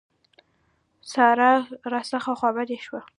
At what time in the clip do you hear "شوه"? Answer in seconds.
2.85-3.01